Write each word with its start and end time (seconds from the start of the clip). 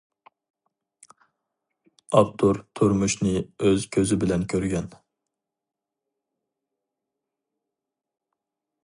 ئاپتور 2.19 2.59
تۇرمۇشنى 2.79 3.35
ئۆز 3.65 3.85
كۆزى 3.97 4.19
بىلەن 4.25 4.47
كۆرگەن. 4.55 4.89